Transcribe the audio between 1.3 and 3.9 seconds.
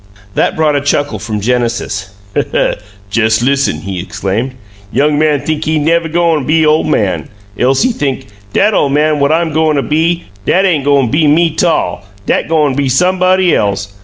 Mr. Genesis. "Jes' listen!"